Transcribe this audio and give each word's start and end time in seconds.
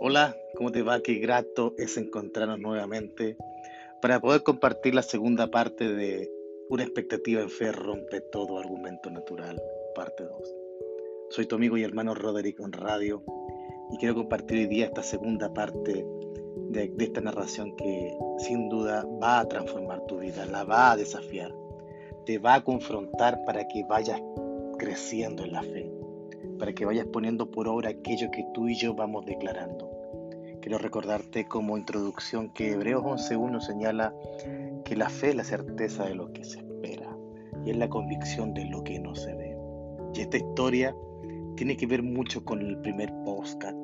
Hola, 0.00 0.36
¿cómo 0.54 0.70
te 0.70 0.82
va? 0.82 1.00
Qué 1.00 1.14
grato 1.14 1.74
es 1.76 1.96
encontrarnos 1.96 2.60
nuevamente 2.60 3.36
para 4.00 4.20
poder 4.20 4.44
compartir 4.44 4.94
la 4.94 5.02
segunda 5.02 5.48
parte 5.48 5.92
de 5.92 6.30
Una 6.68 6.84
expectativa 6.84 7.42
en 7.42 7.50
fe 7.50 7.72
rompe 7.72 8.20
todo 8.20 8.60
argumento 8.60 9.10
natural, 9.10 9.60
parte 9.96 10.22
2. 10.22 10.54
Soy 11.30 11.46
tu 11.46 11.56
amigo 11.56 11.76
y 11.76 11.82
hermano 11.82 12.14
Roderick 12.14 12.60
en 12.60 12.70
radio 12.70 13.24
y 13.90 13.96
quiero 13.96 14.14
compartir 14.14 14.58
hoy 14.58 14.66
día 14.66 14.86
esta 14.86 15.02
segunda 15.02 15.52
parte 15.52 16.06
de, 16.70 16.88
de 16.90 17.04
esta 17.04 17.20
narración 17.20 17.74
que 17.74 18.16
sin 18.38 18.68
duda 18.68 19.04
va 19.20 19.40
a 19.40 19.48
transformar 19.48 20.06
tu 20.06 20.18
vida, 20.18 20.46
la 20.46 20.62
va 20.62 20.92
a 20.92 20.96
desafiar, 20.96 21.52
te 22.24 22.38
va 22.38 22.54
a 22.54 22.62
confrontar 22.62 23.44
para 23.44 23.66
que 23.66 23.82
vayas 23.82 24.20
creciendo 24.78 25.42
en 25.42 25.52
la 25.52 25.62
fe 25.64 25.98
para 26.58 26.72
que 26.72 26.84
vayas 26.84 27.06
poniendo 27.06 27.50
por 27.50 27.68
obra 27.68 27.90
aquello 27.90 28.30
que 28.30 28.44
tú 28.52 28.68
y 28.68 28.74
yo 28.74 28.94
vamos 28.94 29.24
declarando. 29.24 29.87
Quiero 30.68 30.82
recordarte 30.82 31.46
como 31.46 31.78
introducción 31.78 32.50
que 32.50 32.72
Hebreos 32.72 33.02
11.1 33.02 33.58
señala 33.62 34.12
que 34.84 34.96
la 34.96 35.08
fe 35.08 35.30
es 35.30 35.34
la 35.34 35.44
certeza 35.44 36.04
de 36.04 36.14
lo 36.14 36.30
que 36.34 36.44
se 36.44 36.58
espera 36.58 37.16
y 37.64 37.70
es 37.70 37.78
la 37.78 37.88
convicción 37.88 38.52
de 38.52 38.66
lo 38.66 38.84
que 38.84 38.98
no 38.98 39.14
se 39.14 39.34
ve. 39.34 39.56
Y 40.12 40.20
esta 40.20 40.36
historia 40.36 40.94
tiene 41.56 41.74
que 41.74 41.86
ver 41.86 42.02
mucho 42.02 42.44
con 42.44 42.60
el 42.60 42.76
primer 42.82 43.10
postcat, 43.24 43.74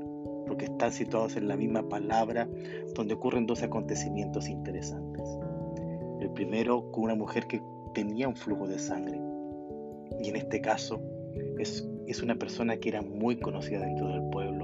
porque 0.47 0.67
están 0.67 0.93
situados 0.93 1.37
en 1.37 1.49
la 1.49 1.57
misma 1.57 1.89
palabra 1.89 2.47
donde 2.95 3.15
ocurren 3.15 3.47
dos 3.47 3.63
acontecimientos 3.63 4.47
interesantes. 4.47 5.27
El 6.21 6.29
primero 6.33 6.93
con 6.93 7.05
una 7.05 7.15
mujer 7.15 7.47
que 7.47 7.63
tenía 7.95 8.29
un 8.29 8.37
flujo 8.37 8.67
de 8.67 8.79
sangre 8.79 9.19
y 10.21 10.29
en 10.29 10.37
este 10.37 10.61
caso 10.61 11.01
es, 11.59 11.89
es 12.07 12.23
una 12.23 12.35
persona 12.35 12.77
que 12.77 12.91
era 12.91 13.01
muy 13.01 13.37
conocida 13.39 13.81
dentro 13.81 14.09
del 14.09 14.29
pueblo. 14.29 14.64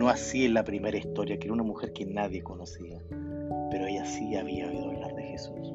No 0.00 0.08
así 0.08 0.46
en 0.46 0.54
la 0.54 0.64
primera 0.64 0.96
historia, 0.96 1.38
que 1.38 1.44
era 1.44 1.52
una 1.52 1.62
mujer 1.62 1.92
que 1.92 2.06
nadie 2.06 2.42
conocía, 2.42 3.02
pero 3.70 3.86
ella 3.86 4.06
sí 4.06 4.34
había 4.34 4.66
oído 4.66 4.86
hablar 4.86 5.14
de 5.14 5.24
Jesús. 5.24 5.74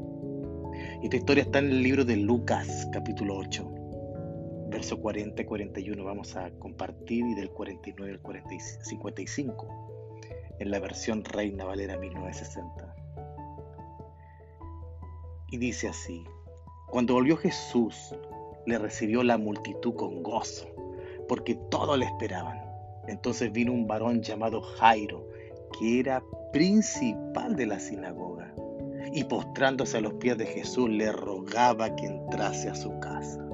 Esta 1.04 1.16
historia 1.16 1.44
está 1.44 1.60
en 1.60 1.66
el 1.66 1.84
libro 1.84 2.04
de 2.04 2.18
Lucas, 2.18 2.90
capítulo 2.92 3.38
8, 3.38 3.72
verso 4.72 5.00
40 5.00 5.44
y 5.44 5.46
41. 5.46 6.04
Vamos 6.04 6.36
a 6.36 6.50
compartir 6.58 7.24
y 7.24 7.36
del 7.36 7.52
49 7.52 8.20
al 8.24 8.60
55 8.82 10.56
en 10.58 10.72
la 10.72 10.80
versión 10.80 11.24
Reina 11.24 11.64
Valera 11.64 11.96
1960. 12.00 12.96
Y 15.52 15.58
dice 15.58 15.90
así, 15.90 16.24
cuando 16.90 17.14
volvió 17.14 17.38
Jesús 17.38 18.16
le 18.66 18.80
recibió 18.80 19.22
la 19.22 19.38
multitud 19.38 19.94
con 19.94 20.24
gozo, 20.24 20.66
porque 21.28 21.54
todos 21.70 21.96
le 22.00 22.06
esperaban. 22.06 22.65
Entonces 23.08 23.52
vino 23.52 23.72
un 23.72 23.88
varón 23.88 24.22
llamado 24.22 24.62
Jairo, 24.62 25.28
que 25.78 26.00
era 26.00 26.24
principal 26.52 27.56
de 27.56 27.66
la 27.66 27.80
sinagoga, 27.80 28.54
y 29.14 29.24
postrándose 29.26 29.98
a 29.98 30.02
los 30.02 30.14
pies 30.14 30.38
de 30.38 30.46
Jesús 30.46 30.90
le 30.90 31.12
rogaba 31.12 31.96
que 31.96 32.06
entrase 32.06 32.70
a 32.70 32.76
su 32.76 33.00
casa. 33.00 33.46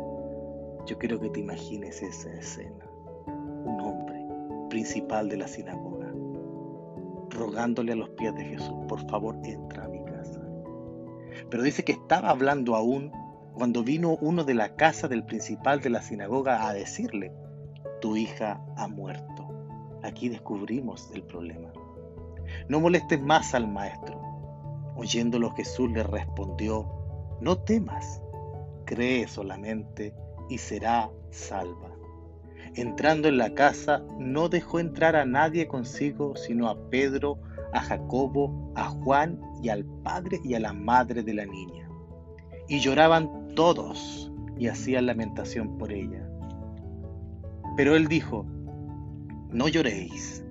Yo 0.86 0.98
quiero 0.98 1.20
que 1.20 1.30
te 1.30 1.40
imagines 1.40 2.02
esa 2.02 2.32
escena. 2.34 2.86
Un 3.28 3.80
hombre 3.82 4.26
principal 4.70 5.30
de 5.30 5.38
la 5.38 5.48
sinagoga, 5.48 6.12
rogándole 7.30 7.92
a 7.94 7.96
los 7.96 8.10
pies 8.12 8.34
de 8.36 8.46
Jesús, 8.46 8.76
por 8.88 9.08
favor 9.10 9.38
entra 9.44 9.86
a 9.86 9.90
mi 9.90 10.04
casa. 10.06 10.42
Pero 11.50 11.64
dice 11.64 11.84
que 11.84 11.92
estaba 11.92 12.30
hablando 12.30 12.76
aún 12.76 13.12
cuando 13.54 13.84
vino 13.84 14.18
uno 14.22 14.44
de 14.44 14.54
la 14.54 14.76
casa 14.76 15.08
del 15.08 15.26
principal 15.26 15.82
de 15.82 15.90
la 15.90 16.02
sinagoga 16.02 16.68
a 16.68 16.74
decirle, 16.74 17.34
tu 18.00 18.16
hija 18.16 18.64
ha 18.78 18.88
muerto. 18.88 19.41
Aquí 20.04 20.30
descubrimos 20.30 21.10
el 21.14 21.24
problema. 21.24 21.72
No 22.68 22.80
molestes 22.80 23.22
más 23.22 23.54
al 23.54 23.68
maestro. 23.68 24.20
Oyéndolo 24.96 25.52
Jesús 25.52 25.92
le 25.92 26.04
respondió, 26.04 26.86
no 27.40 27.58
temas, 27.58 28.22
cree 28.86 29.28
solamente 29.28 30.14
y 30.50 30.58
será 30.58 31.10
salva. 31.30 31.90
Entrando 32.76 33.28
en 33.28 33.38
la 33.38 33.54
casa, 33.54 34.04
no 34.18 34.48
dejó 34.48 34.80
entrar 34.80 35.16
a 35.16 35.26
nadie 35.26 35.68
consigo, 35.68 36.36
sino 36.36 36.70
a 36.70 36.90
Pedro, 36.90 37.40
a 37.74 37.82
Jacobo, 37.82 38.72
a 38.76 38.90
Juan 38.90 39.42
y 39.62 39.70
al 39.70 39.86
padre 39.86 40.40
y 40.44 40.54
a 40.54 40.60
la 40.60 40.74
madre 40.74 41.24
de 41.24 41.34
la 41.34 41.46
niña. 41.46 41.90
Y 42.68 42.80
lloraban 42.80 43.54
todos 43.56 44.32
y 44.58 44.68
hacían 44.68 45.06
lamentación 45.06 45.78
por 45.78 45.92
ella. 45.92 46.28
Pero 47.76 47.96
él 47.96 48.08
dijo, 48.08 48.46
no 49.52 49.68
lloréis, 49.68 50.44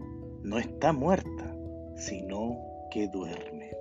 no 0.43 0.59
está 0.59 0.93
muerta, 0.93 1.57
sino 1.97 2.61
que 2.91 3.09
duerme. 3.09 3.73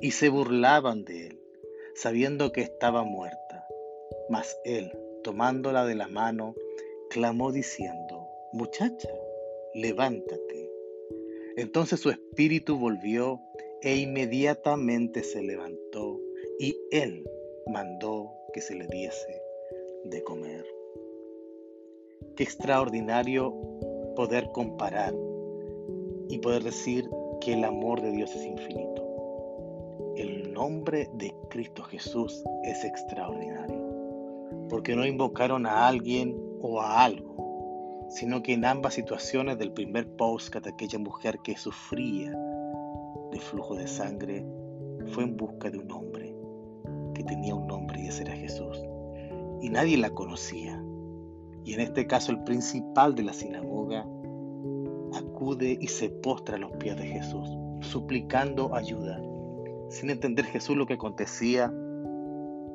Y 0.00 0.12
se 0.12 0.28
burlaban 0.28 1.04
de 1.04 1.26
él, 1.28 1.40
sabiendo 1.94 2.52
que 2.52 2.60
estaba 2.60 3.02
muerta. 3.02 3.66
Mas 4.28 4.56
él, 4.64 4.92
tomándola 5.24 5.84
de 5.84 5.96
la 5.96 6.06
mano, 6.06 6.54
clamó 7.10 7.50
diciendo, 7.50 8.28
muchacha, 8.52 9.10
levántate. 9.74 10.70
Entonces 11.56 12.00
su 12.00 12.10
espíritu 12.10 12.78
volvió 12.78 13.40
e 13.82 13.96
inmediatamente 13.96 15.22
se 15.22 15.42
levantó 15.42 16.20
y 16.58 16.76
él 16.90 17.28
mandó 17.66 18.32
que 18.52 18.60
se 18.60 18.74
le 18.74 18.86
diese 18.86 19.42
de 20.04 20.22
comer. 20.22 20.64
Qué 22.36 22.44
extraordinario 22.44 23.54
poder 24.16 24.50
comparar 24.50 25.14
y 26.28 26.38
poder 26.38 26.64
decir 26.64 27.08
que 27.40 27.52
el 27.52 27.62
amor 27.64 28.02
de 28.02 28.10
Dios 28.10 28.34
es 28.34 28.44
infinito. 28.44 29.06
El 30.16 30.52
nombre 30.52 31.08
de 31.14 31.32
Cristo 31.50 31.84
Jesús 31.84 32.42
es 32.64 32.82
extraordinario, 32.82 34.66
porque 34.68 34.96
no 34.96 35.06
invocaron 35.06 35.66
a 35.66 35.86
alguien 35.86 36.36
o 36.60 36.80
a 36.80 37.04
algo, 37.04 38.06
sino 38.10 38.42
que 38.42 38.54
en 38.54 38.64
ambas 38.64 38.94
situaciones 38.94 39.58
del 39.58 39.72
primer 39.72 40.08
postcat 40.16 40.66
aquella 40.66 40.98
mujer 40.98 41.38
que 41.44 41.56
sufría 41.56 42.32
de 43.30 43.38
flujo 43.38 43.76
de 43.76 43.86
sangre 43.86 44.44
fue 45.12 45.24
en 45.24 45.36
busca 45.36 45.70
de 45.70 45.78
un 45.78 45.90
hombre 45.92 46.34
que 47.14 47.22
tenía 47.24 47.54
un 47.54 47.66
nombre 47.66 48.02
y 48.02 48.08
ese 48.08 48.22
era 48.22 48.34
Jesús. 48.34 48.82
Y 49.60 49.68
nadie 49.70 49.96
la 49.96 50.10
conocía. 50.10 50.82
Y 51.66 51.74
en 51.74 51.80
este 51.80 52.06
caso 52.06 52.30
el 52.30 52.44
principal 52.44 53.16
de 53.16 53.24
la 53.24 53.32
sinagoga 53.32 54.06
acude 55.12 55.76
y 55.80 55.88
se 55.88 56.08
postra 56.08 56.56
a 56.56 56.60
los 56.60 56.70
pies 56.76 56.96
de 56.96 57.06
Jesús, 57.06 57.48
suplicando 57.80 58.72
ayuda. 58.72 59.20
Sin 59.88 60.10
entender 60.10 60.44
Jesús 60.44 60.76
lo 60.76 60.86
que 60.86 60.94
acontecía, 60.94 61.74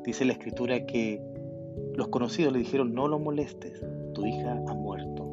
dice 0.04 0.26
la 0.26 0.34
escritura 0.34 0.86
que 0.86 1.24
los 1.96 2.10
conocidos 2.10 2.52
le 2.52 2.60
dijeron, 2.60 2.94
no 2.94 3.08
lo 3.08 3.18
molestes, 3.18 3.82
tu 4.14 4.26
hija 4.26 4.62
ha 4.68 4.74
muerto. 4.74 5.26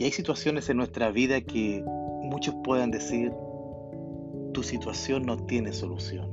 Y 0.00 0.04
hay 0.04 0.10
situaciones 0.10 0.68
en 0.68 0.78
nuestra 0.78 1.12
vida 1.12 1.40
que 1.42 1.84
muchos 2.22 2.56
pueden 2.64 2.90
decir, 2.90 3.32
tu 4.52 4.64
situación 4.64 5.26
no 5.26 5.36
tiene 5.36 5.72
solución. 5.72 6.28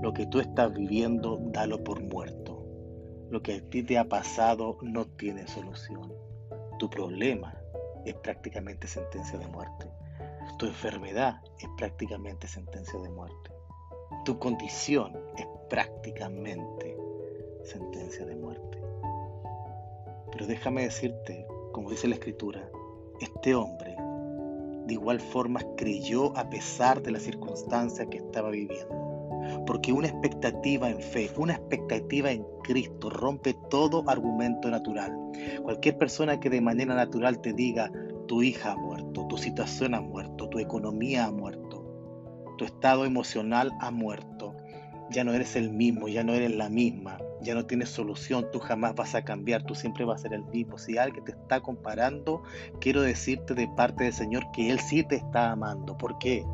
Lo 0.00 0.12
que 0.12 0.26
tú 0.26 0.38
estás 0.38 0.72
viviendo, 0.72 1.40
dalo 1.52 1.82
por 1.82 2.00
muerto. 2.04 2.43
Lo 3.34 3.42
que 3.42 3.56
a 3.56 3.60
ti 3.60 3.82
te 3.82 3.98
ha 3.98 4.08
pasado 4.08 4.78
no 4.80 5.06
tiene 5.06 5.48
solución. 5.48 6.14
Tu 6.78 6.88
problema 6.88 7.52
es 8.04 8.14
prácticamente 8.14 8.86
sentencia 8.86 9.36
de 9.40 9.48
muerte. 9.48 9.90
Tu 10.56 10.66
enfermedad 10.66 11.42
es 11.58 11.68
prácticamente 11.76 12.46
sentencia 12.46 12.96
de 13.00 13.10
muerte. 13.10 13.50
Tu 14.24 14.38
condición 14.38 15.18
es 15.36 15.48
prácticamente 15.68 16.96
sentencia 17.64 18.24
de 18.24 18.36
muerte. 18.36 18.78
Pero 20.30 20.46
déjame 20.46 20.84
decirte, 20.84 21.44
como 21.72 21.90
dice 21.90 22.06
la 22.06 22.14
escritura, 22.14 22.70
este 23.20 23.56
hombre 23.56 23.96
de 24.86 24.94
igual 24.94 25.18
forma 25.20 25.60
creyó 25.76 26.38
a 26.38 26.48
pesar 26.50 27.02
de 27.02 27.10
las 27.10 27.24
circunstancias 27.24 28.06
que 28.08 28.18
estaba 28.18 28.50
viviendo. 28.50 29.03
Porque 29.66 29.92
una 29.92 30.08
expectativa 30.08 30.90
en 30.90 31.00
fe, 31.00 31.30
una 31.36 31.54
expectativa 31.54 32.30
en 32.30 32.44
Cristo 32.62 33.10
rompe 33.10 33.54
todo 33.70 34.04
argumento 34.08 34.70
natural. 34.70 35.16
Cualquier 35.62 35.98
persona 35.98 36.40
que 36.40 36.50
de 36.50 36.60
manera 36.60 36.94
natural 36.94 37.40
te 37.40 37.52
diga, 37.52 37.90
tu 38.26 38.42
hija 38.42 38.72
ha 38.72 38.76
muerto, 38.76 39.26
tu 39.26 39.36
situación 39.36 39.94
ha 39.94 40.00
muerto, 40.00 40.48
tu 40.48 40.58
economía 40.58 41.26
ha 41.26 41.30
muerto, 41.30 41.84
tu 42.58 42.64
estado 42.64 43.04
emocional 43.04 43.72
ha 43.80 43.90
muerto, 43.90 44.54
ya 45.10 45.24
no 45.24 45.32
eres 45.32 45.56
el 45.56 45.70
mismo, 45.70 46.08
ya 46.08 46.24
no 46.24 46.32
eres 46.32 46.54
la 46.54 46.68
misma, 46.68 47.18
ya 47.42 47.54
no 47.54 47.66
tienes 47.66 47.90
solución, 47.90 48.46
tú 48.52 48.58
jamás 48.58 48.94
vas 48.94 49.14
a 49.14 49.22
cambiar, 49.22 49.62
tú 49.64 49.74
siempre 49.74 50.04
vas 50.04 50.20
a 50.20 50.22
ser 50.22 50.34
el 50.34 50.44
mismo. 50.44 50.78
Si 50.78 50.96
alguien 50.96 51.24
te 51.24 51.32
está 51.32 51.60
comparando, 51.60 52.42
quiero 52.80 53.02
decirte 53.02 53.54
de 53.54 53.68
parte 53.68 54.04
del 54.04 54.12
Señor 54.12 54.50
que 54.52 54.70
Él 54.70 54.80
sí 54.80 55.04
te 55.04 55.16
está 55.16 55.52
amando. 55.52 55.96
¿Por 55.96 56.18
qué? 56.18 56.44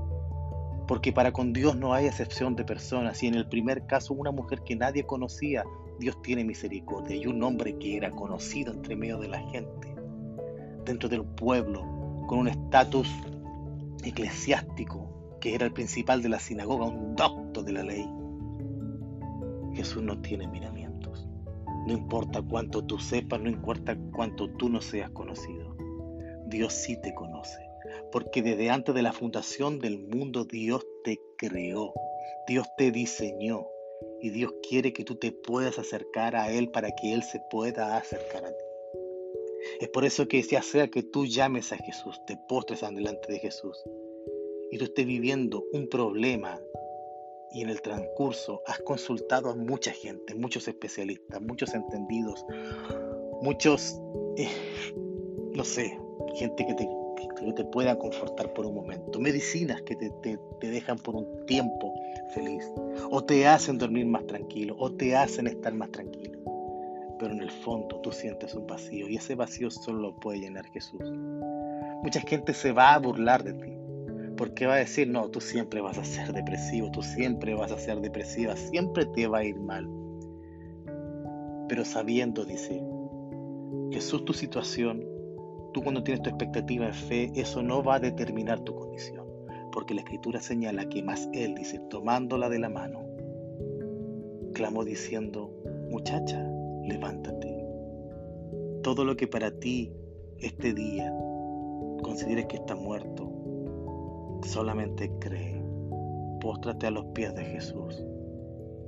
Porque 0.91 1.13
para 1.13 1.33
con 1.33 1.53
Dios 1.53 1.77
no 1.77 1.95
hay 1.95 2.07
excepción 2.07 2.57
de 2.57 2.65
personas. 2.65 3.23
Y 3.23 3.29
en 3.29 3.37
el 3.37 3.47
primer 3.47 3.87
caso, 3.87 4.13
una 4.13 4.33
mujer 4.33 4.63
que 4.65 4.75
nadie 4.75 5.07
conocía, 5.07 5.63
Dios 6.01 6.21
tiene 6.21 6.43
misericordia. 6.43 7.15
Y 7.15 7.29
un 7.29 7.41
hombre 7.45 7.79
que 7.79 7.97
era 7.97 8.11
conocido 8.11 8.73
entre 8.73 8.97
medio 8.97 9.17
de 9.19 9.29
la 9.29 9.39
gente, 9.39 9.95
dentro 10.85 11.09
del 11.09 11.23
pueblo, 11.23 11.83
con 12.27 12.41
un 12.41 12.49
estatus 12.49 13.09
eclesiástico, 14.03 15.39
que 15.41 15.55
era 15.55 15.65
el 15.65 15.73
principal 15.73 16.23
de 16.23 16.29
la 16.31 16.41
sinagoga, 16.41 16.87
un 16.87 17.15
doctor 17.15 17.65
de 17.65 17.73
la 17.73 17.85
ley. 17.85 18.11
Jesús 19.75 20.03
no 20.03 20.21
tiene 20.21 20.49
miramientos. 20.49 21.29
No 21.87 21.93
importa 21.93 22.43
cuánto 22.43 22.85
tú 22.85 22.99
sepas, 22.99 23.41
no 23.41 23.49
importa 23.49 23.97
cuánto 24.13 24.51
tú 24.55 24.69
no 24.69 24.81
seas 24.81 25.11
conocido. 25.11 25.77
Dios 26.49 26.73
sí 26.73 27.01
te 27.01 27.15
conoce, 27.15 27.61
porque 28.13 28.43
desde 28.43 28.71
antes 28.71 28.95
de 28.95 29.03
la 29.03 29.13
fundación 29.13 29.79
del 29.79 29.99
mundo 29.99 30.45
Dios 30.45 30.87
te 31.05 31.19
creó, 31.37 31.93
Dios 32.47 32.67
te 32.77 32.91
diseñó 32.91 33.67
y 34.21 34.31
Dios 34.31 34.53
quiere 34.69 34.93
que 34.93 35.05
tú 35.05 35.17
te 35.17 35.33
puedas 35.33 35.79
acercar 35.79 36.37
a 36.37 36.53
Él 36.53 36.71
para 36.71 36.91
que 36.91 37.13
Él 37.13 37.23
se 37.23 37.41
pueda 37.51 37.97
acercar 37.97 38.45
a 38.45 38.49
ti. 38.51 38.65
Es 39.81 39.89
por 39.89 40.05
eso 40.05 40.27
que 40.27 40.43
ya 40.43 40.63
sea 40.63 40.89
que 40.89 41.03
tú 41.03 41.27
llames 41.27 41.73
a 41.73 41.77
Jesús, 41.77 42.21
te 42.27 42.37
postres 42.49 42.81
delante 42.81 43.33
de 43.33 43.39
Jesús 43.39 43.83
y 44.71 44.79
tú 44.79 44.85
estés 44.85 45.07
viviendo 45.07 45.65
un 45.73 45.89
problema 45.89 46.61
y 47.53 47.63
en 47.63 47.71
el 47.71 47.83
transcurso 47.83 48.63
has 48.67 48.79
consultado 48.81 49.51
a 49.51 49.57
mucha 49.57 49.91
gente, 49.91 50.35
muchos 50.35 50.69
especialistas, 50.69 51.41
muchos 51.43 51.75
entendidos, 51.75 52.45
muchos, 53.43 54.01
eh, 54.37 54.49
no 55.53 55.65
sé, 55.65 55.99
gente 56.37 56.65
que 56.67 56.75
te, 56.75 56.89
que 57.29 57.53
te 57.53 57.65
pueda 57.65 57.99
confortar 57.99 58.53
por 58.53 58.67
un 58.67 58.75
momento, 58.75 59.19
medicinas 59.19 59.83
que 59.83 59.97
te, 59.97 60.11
te, 60.23 60.39
te 60.61 60.71
dejan 60.71 60.99
por 60.99 61.17
un 61.17 61.47
tiempo 61.47 61.95
feliz, 62.35 62.65
o 63.11 63.23
te 63.23 63.47
hacen 63.47 63.79
dormir 63.79 64.07
más 64.07 64.27
tranquilo, 64.27 64.77
o 64.79 64.93
te 64.93 65.17
hacen 65.17 65.47
estar 65.47 65.75
más 65.75 65.91
tranquilo. 65.91 66.39
Pero 67.19 67.33
en 67.33 67.41
el 67.41 67.51
fondo 67.51 68.01
tú 68.01 68.13
sientes 68.13 68.55
un 68.55 68.67
vacío 68.67 69.09
y 69.09 69.17
ese 69.17 69.35
vacío 69.35 69.71
solo 69.71 70.01
lo 70.01 70.17
puede 70.17 70.41
llenar 70.41 70.67
Jesús. 70.67 71.03
Mucha 72.03 72.21
gente 72.21 72.55
se 72.55 72.73
va 72.73 72.95
a 72.95 72.99
burlar 72.99 73.45
de 73.45 73.53
ti, 73.53 73.77
porque 74.37 74.67
va 74.67 74.75
a 74.75 74.79
decir, 74.79 75.09
no, 75.09 75.29
tú 75.29 75.41
siempre 75.41 75.83
vas 75.83 75.99
a 75.99 76.05
ser 76.05 76.33
depresivo, 76.33 76.91
tú 76.91 77.03
siempre 77.03 77.55
vas 77.55 77.73
a 77.73 77.79
ser 77.79 78.01
depresiva, 78.01 78.57
siempre 78.57 79.05
te 79.07 79.27
va 79.27 79.39
a 79.39 79.45
ir 79.45 79.57
mal. 79.57 79.89
Pero 81.69 81.85
sabiendo, 81.85 82.45
dice, 82.45 82.83
Jesús 83.91 84.25
tu 84.25 84.33
situación, 84.33 85.05
tú 85.73 85.83
cuando 85.83 86.03
tienes 86.03 86.23
tu 86.23 86.31
expectativa 86.31 86.87
de 86.87 86.93
fe, 86.93 87.33
eso 87.35 87.63
no 87.63 87.83
va 87.83 87.97
a 87.97 88.01
determinar 88.01 88.61
tu 88.61 88.75
condición, 88.75 89.27
porque 89.73 89.95
la 89.95 90.01
escritura 90.01 90.41
señala 90.41 90.89
que 90.89 91.03
más 91.03 91.29
Él, 91.33 91.55
dice, 91.55 91.79
tomándola 91.91 92.49
de 92.49 92.59
la 92.59 92.69
mano, 92.69 93.05
clamó 94.55 94.85
diciendo, 94.85 95.53
muchacha, 95.91 96.47
levántate. 96.85 97.57
Todo 98.83 99.05
lo 99.05 99.17
que 99.17 99.27
para 99.27 99.51
ti 99.51 99.93
este 100.39 100.73
día 100.73 101.13
consideres 102.03 102.47
que 102.47 102.57
está 102.57 102.75
muerto, 102.75 103.31
Solamente 104.43 105.13
cree, 105.21 105.63
póstrate 106.41 106.87
a 106.87 106.91
los 106.91 107.05
pies 107.07 107.35
de 107.35 107.45
Jesús 107.45 108.05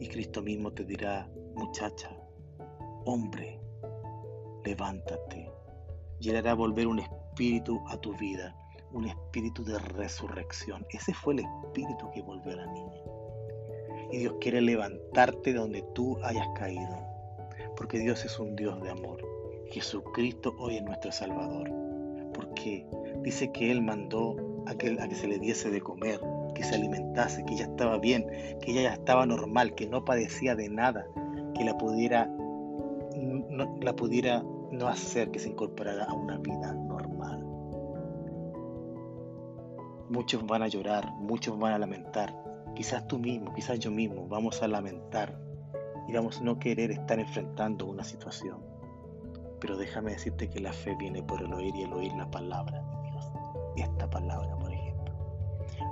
y 0.00 0.08
Cristo 0.08 0.42
mismo 0.42 0.72
te 0.72 0.84
dirá, 0.84 1.30
muchacha, 1.54 2.10
hombre, 3.04 3.60
levántate 4.64 5.48
y 6.22 6.30
a 6.30 6.54
volver 6.54 6.86
un 6.86 7.00
espíritu 7.00 7.82
a 7.88 7.96
tu 7.96 8.14
vida, 8.14 8.54
un 8.92 9.06
espíritu 9.06 9.64
de 9.64 9.76
resurrección. 9.78 10.86
Ese 10.90 11.12
fue 11.12 11.34
el 11.34 11.40
espíritu 11.40 12.08
que 12.12 12.22
volvió 12.22 12.52
a 12.52 12.56
la 12.56 12.66
niña. 12.66 13.00
Y 14.12 14.18
Dios 14.18 14.34
quiere 14.40 14.60
levantarte 14.60 15.52
de 15.52 15.58
donde 15.58 15.82
tú 15.94 16.16
hayas 16.22 16.46
caído, 16.54 16.96
porque 17.76 17.98
Dios 17.98 18.24
es 18.24 18.38
un 18.38 18.54
Dios 18.54 18.80
de 18.82 18.90
amor. 18.90 19.20
Jesucristo 19.72 20.54
hoy 20.58 20.76
es 20.76 20.82
nuestro 20.84 21.10
Salvador, 21.10 21.68
porque 22.34 22.86
dice 23.22 23.50
que 23.50 23.72
Él 23.72 23.82
mandó 23.82 24.36
a 24.66 24.76
que, 24.76 24.94
se 25.16 25.26
le 25.26 25.40
diese 25.40 25.70
de 25.70 25.80
comer, 25.80 26.20
que 26.54 26.62
se 26.62 26.76
alimentase, 26.76 27.44
que 27.46 27.56
ya 27.56 27.64
estaba 27.64 27.98
bien, 27.98 28.24
que 28.60 28.70
ella 28.70 28.82
ya 28.82 28.92
estaba 28.92 29.26
normal, 29.26 29.74
que 29.74 29.88
no 29.88 30.04
padecía 30.04 30.54
de 30.54 30.68
nada, 30.68 31.04
que 31.56 31.64
la 31.64 31.76
pudiera 31.76 32.30
la 33.80 33.94
pudiera 33.94 34.42
no 34.82 34.88
hacer 34.88 35.30
que 35.30 35.38
se 35.38 35.48
incorporara 35.48 36.04
a 36.04 36.12
una 36.12 36.38
vida 36.38 36.72
normal. 36.74 37.44
Muchos 40.10 40.44
van 40.44 40.62
a 40.62 40.68
llorar, 40.68 41.12
muchos 41.12 41.56
van 41.58 41.72
a 41.72 41.78
lamentar. 41.78 42.36
Quizás 42.74 43.06
tú 43.06 43.18
mismo, 43.18 43.54
quizás 43.54 43.78
yo 43.78 43.90
mismo, 43.90 44.26
vamos 44.26 44.60
a 44.62 44.68
lamentar 44.68 45.38
y 46.08 46.12
vamos 46.12 46.40
a 46.40 46.42
no 46.42 46.58
querer 46.58 46.90
estar 46.90 47.20
enfrentando 47.20 47.86
una 47.86 48.02
situación. 48.02 48.58
Pero 49.60 49.76
déjame 49.76 50.12
decirte 50.12 50.50
que 50.50 50.58
la 50.58 50.72
fe 50.72 50.96
viene 50.96 51.22
por 51.22 51.40
el 51.40 51.52
oír 51.52 51.74
y 51.76 51.82
el 51.82 51.92
oír 51.92 52.12
la 52.14 52.28
palabra 52.30 52.82
esta 53.76 54.08
palabra, 54.10 54.56
por 54.58 54.72
ejemplo. 54.72 55.14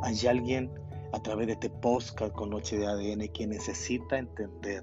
Hay 0.03 0.27
alguien 0.27 0.71
a 1.13 1.23
través 1.23 1.47
de 1.47 1.55
este 1.55 1.71
podcast 1.71 2.35
con 2.35 2.51
Noche 2.51 2.79
de 2.79 2.87
ADN 2.87 3.29
que 3.29 3.47
necesita 3.47 4.19
entender 4.19 4.83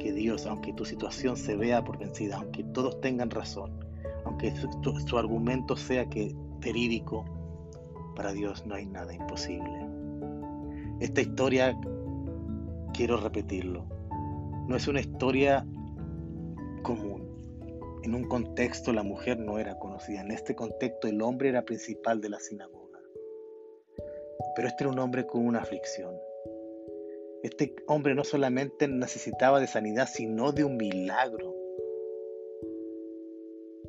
que 0.00 0.12
Dios, 0.12 0.46
aunque 0.46 0.72
tu 0.72 0.84
situación 0.84 1.36
se 1.36 1.54
vea 1.54 1.84
por 1.84 1.98
vencida, 1.98 2.38
aunque 2.38 2.64
todos 2.64 3.00
tengan 3.00 3.30
razón, 3.30 3.70
aunque 4.24 4.52
su, 4.56 5.18
argumento 5.18 5.76
sea 5.76 6.08
que 6.08 6.34
verídico, 6.58 7.24
para 8.16 8.32
Dios 8.32 8.66
no 8.66 8.74
hay 8.74 8.86
nada 8.86 9.14
imposible. 9.14 9.86
Esta 10.98 11.20
historia, 11.20 11.78
quiero 12.92 13.18
repetirlo, 13.18 13.86
no 14.66 14.74
es 14.74 14.88
una 14.88 15.00
historia 15.00 15.64
común. 16.82 17.20
En 18.02 18.14
un 18.14 18.24
contexto 18.24 18.92
la 18.92 19.02
mujer 19.02 19.38
no 19.38 19.58
era 19.58 19.78
conocida, 19.78 20.22
en 20.22 20.30
este 20.30 20.54
contexto 20.54 21.06
el 21.06 21.22
hombre 21.22 21.50
era 21.50 21.62
principal 21.62 22.20
de 22.20 22.30
la 22.30 22.40
sinagoga. 22.40 22.98
Pero 24.56 24.68
este 24.68 24.84
era 24.84 24.92
un 24.92 24.98
hombre 24.98 25.26
con 25.26 25.46
una 25.46 25.60
aflicción. 25.60 26.14
Este 27.42 27.74
hombre 27.86 28.14
no 28.14 28.24
solamente 28.24 28.86
necesitaba 28.88 29.60
de 29.60 29.66
sanidad, 29.66 30.08
sino 30.12 30.52
de 30.52 30.64
un 30.64 30.76
milagro. 30.76 31.54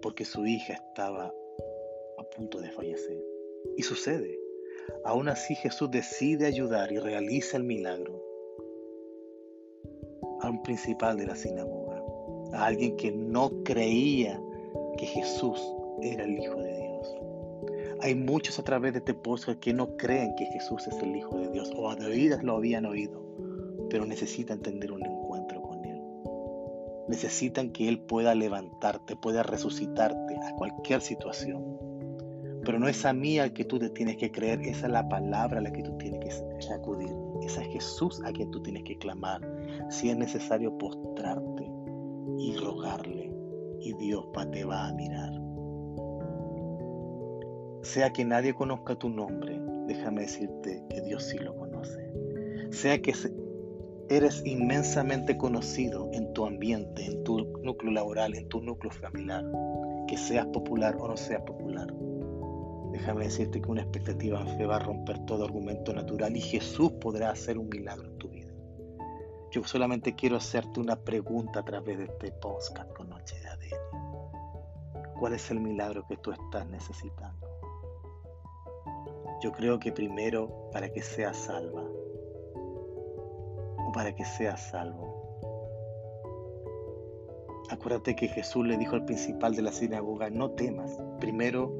Porque 0.01 0.25
su 0.25 0.45
hija 0.45 0.74
estaba 0.74 1.33
a 2.18 2.24
punto 2.36 2.59
de 2.59 2.71
fallecer. 2.71 3.24
Y 3.77 3.83
sucede. 3.83 4.39
Aún 5.03 5.30
así 5.30 5.56
Jesús 5.56 5.92
decide 5.92 6.45
ayudar 6.45 6.92
y 6.92 6.98
realiza 6.98 7.57
el 7.57 7.63
milagro 7.63 8.24
a 10.42 10.50
un 10.50 10.63
principal 10.63 11.18
de 11.18 11.27
la 11.27 11.36
sinagoga 11.36 12.01
a 12.54 12.65
alguien 12.65 12.97
que 12.97 13.12
no 13.12 13.63
creía 13.63 14.42
que 14.97 15.06
Jesús 15.06 15.61
era 16.02 16.23
el 16.23 16.37
Hijo 16.37 16.56
de 16.56 16.78
Dios. 16.78 17.16
Hay 18.02 18.16
muchos 18.16 18.59
a 18.59 18.64
través 18.64 18.94
de 18.94 18.99
este 18.99 19.14
podcast 19.14 19.59
que 19.59 19.73
no 19.73 19.95
creen 19.97 20.35
que 20.35 20.45
Jesús 20.47 20.87
es 20.87 20.97
el 21.02 21.16
Hijo 21.16 21.37
de 21.37 21.49
Dios 21.49 21.71
o 21.75 21.95
de 21.95 22.06
oídas 22.06 22.44
lo 22.44 22.56
habían 22.57 22.85
oído, 22.85 23.21
pero 23.92 24.06
necesitan 24.06 24.60
tener 24.62 24.92
un 24.92 25.06
encuentro 25.06 25.62
con 25.62 25.86
Él. 25.86 26.02
Necesitan 27.10 27.71
que 27.71 27.88
Él 27.88 28.00
pueda 28.00 28.33
levantarte, 28.33 29.16
pueda 29.16 29.44
resucitarte 29.44 30.36
a 30.36 30.56
cualquier 30.56 31.02
situación. 31.02 31.78
Pero 32.66 32.80
no 32.80 32.88
es 32.88 33.06
a 33.06 33.14
mí 33.14 33.38
al 33.38 33.54
que 33.54 33.66
tú 33.66 33.78
te 33.78 33.90
tienes 33.90 34.18
que 34.18 34.31
creer, 34.31 34.62
esa 34.62 34.86
es 34.88 34.92
la 34.92 35.07
palabra 35.10 35.60
a 35.60 35.62
la 35.62 35.74
que 35.74 35.83
tú 35.83 35.98
tienes 35.98 36.19
que 36.19 36.74
acudir. 36.74 37.14
Es 37.44 37.57
a 37.57 37.64
Jesús 37.64 38.21
a 38.26 38.31
quien 38.31 38.50
tú 38.52 38.64
tienes 38.64 38.83
que 38.83 38.98
clamar. 38.98 39.42
Si 39.90 40.10
es 40.10 40.18
necesario 40.18 40.78
postrarte, 40.78 41.69
y 42.38 42.56
rogarle 42.56 43.31
y 43.80 43.94
Dios 43.94 44.26
te 44.52 44.64
va 44.64 44.88
a 44.88 44.94
mirar. 44.94 45.31
Sea 47.83 48.12
que 48.14 48.24
nadie 48.26 48.54
conozca 48.54 48.95
tu 48.95 49.10
nombre, 49.10 49.60
déjame 49.88 50.21
decirte 50.21 50.83
que 50.90 51.02
Dios 51.02 51.24
sí 51.24 51.38
lo 51.40 51.56
conoce. 51.56 52.12
Sea 52.71 53.02
que 53.02 53.14
eres 54.11 54.45
inmensamente 54.45 55.37
conocido 55.37 56.09
en 56.11 56.33
tu 56.33 56.45
ambiente, 56.45 57.06
en 57.06 57.23
tu 57.23 57.39
núcleo 57.63 57.94
laboral, 57.94 58.35
en 58.35 58.49
tu 58.49 58.61
núcleo 58.61 58.91
familiar, 58.91 59.45
que 60.06 60.18
seas 60.18 60.47
popular 60.47 60.97
o 60.99 61.07
no 61.07 61.15
seas 61.15 61.41
popular. 61.44 61.87
Déjame 62.91 63.23
decirte 63.23 63.61
que 63.61 63.71
una 63.71 63.83
expectativa 63.83 64.41
en 64.41 64.57
fe 64.57 64.65
va 64.65 64.75
a 64.75 64.80
romper 64.80 65.19
todo 65.19 65.45
argumento 65.45 65.94
natural 65.94 66.35
y 66.35 66.41
Jesús 66.41 66.91
podrá 66.99 67.30
hacer 67.30 67.57
un 67.57 67.69
milagro 67.69 68.06
en 68.09 68.18
tu 68.18 68.27
vida. 68.27 68.51
Yo 69.49 69.63
solamente 69.63 70.13
quiero 70.13 70.35
hacerte 70.35 70.81
una 70.81 70.97
pregunta 70.97 71.61
a 71.61 71.63
través 71.63 71.97
de 71.97 72.03
este 72.06 72.33
podcast 72.33 72.91
con 72.91 73.09
Noche 73.09 73.39
de 73.39 73.47
ADN. 73.47 75.13
¿Cuál 75.19 75.35
es 75.35 75.49
el 75.51 75.61
milagro 75.61 76.06
que 76.06 76.18
tú 76.18 76.33
estás 76.33 76.68
necesitando? 76.68 77.47
Yo 79.41 79.53
creo 79.53 79.80
que 79.80 79.94
primero 79.94 80.69
para 80.73 80.91
que 80.91 81.01
seas 81.01 81.37
salva 81.37 81.85
para 83.92 84.16
que 84.16 84.26
seas 84.26 84.60
salvo. 84.62 85.21
Acuérdate 87.69 88.16
que 88.16 88.28
Jesús 88.28 88.66
le 88.66 88.78
dijo 88.78 88.95
al 88.95 89.06
principal 89.06 89.56
de 89.56 89.62
la 89.62 89.71
sinagoga, 89.71 90.30
no 90.30 90.52
temas. 90.52 90.98
Primero, 91.19 91.71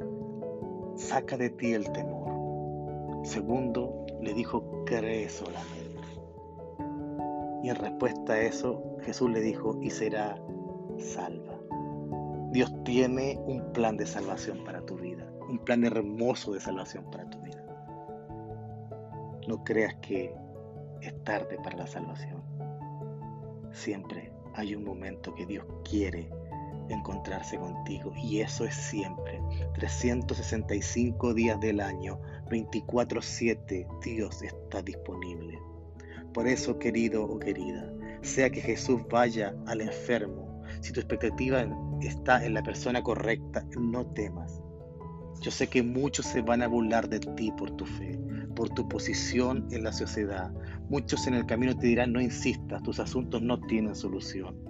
saca 0.96 1.38
de 1.38 1.50
ti 1.50 1.74
el 1.74 1.92
temor. 1.92 3.26
Segundo, 3.26 4.06
le 4.22 4.34
dijo, 4.34 4.84
cree 4.86 5.28
solamente. 5.28 6.02
Y 7.64 7.70
en 7.70 7.76
respuesta 7.76 8.34
a 8.34 8.42
eso, 8.42 8.82
Jesús 9.02 9.30
le 9.32 9.42
dijo, 9.42 9.78
y 9.82 9.90
será 9.90 10.42
salva. 10.98 11.60
Dios 12.52 12.74
tiene 12.84 13.40
un 13.46 13.72
plan 13.72 13.98
de 13.98 14.06
salvación 14.06 14.64
para 14.64 14.82
tu 14.82 14.96
vida, 14.96 15.26
un 15.50 15.60
plan 15.60 15.84
hermoso 15.84 16.54
de 16.54 16.60
salvación 16.60 17.06
para 17.12 17.30
tu 17.30 17.40
vida. 17.40 17.64
No 19.48 19.64
creas 19.64 19.96
que 19.96 20.36
es 21.02 21.24
tarde 21.24 21.58
para 21.64 21.78
la 21.78 21.88
salvación. 21.88 22.42
Siempre 23.72 24.32
hay 24.56 24.76
un 24.76 24.84
momento 24.84 25.34
que 25.34 25.46
Dios 25.46 25.66
quiere 25.90 26.30
encontrarse 26.90 27.58
contigo 27.58 28.14
y 28.16 28.42
eso 28.42 28.66
es 28.66 28.76
siempre. 28.76 29.42
365 29.76 31.34
días 31.34 31.60
del 31.60 31.80
año, 31.80 32.20
24/7, 32.50 33.88
Dios 34.04 34.42
está 34.42 34.82
disponible. 34.82 35.60
Por 36.34 36.48
eso, 36.48 36.80
querido 36.80 37.24
o 37.24 37.40
querida, 37.40 37.92
sea 38.22 38.50
que 38.50 38.62
Jesús 38.62 39.02
vaya 39.10 39.56
al 39.68 39.82
enfermo, 39.82 40.64
si 40.80 40.94
tu 40.94 41.00
expectativa 41.00 41.66
está 42.02 42.46
en 42.46 42.54
la 42.54 42.64
persona 42.64 43.04
correcta, 43.04 43.66
no 43.78 44.06
temas. 44.08 44.62
Yo 45.42 45.52
sé 45.52 45.68
que 45.68 45.84
muchos 45.84 46.28
se 46.28 46.42
van 46.42 46.62
a 46.62 46.68
burlar 46.68 47.10
de 47.10 47.20
ti 47.20 47.52
por 47.52 47.72
tu 47.72 47.86
fe, 47.86 48.18
por 48.62 48.70
tu 48.70 48.88
posición 48.88 49.68
en 49.72 49.84
la 49.84 49.92
sociedad. 49.92 50.52
Muchos 50.88 51.26
en 51.26 51.34
el 51.34 51.48
camino 51.48 51.76
te 51.76 51.88
dirán, 51.88 52.14
no 52.14 52.22
insistas, 52.22 52.84
tus 52.84 53.00
asuntos 53.00 53.42
no 53.42 53.60
tienen 53.60 53.96
solución. 53.96 54.64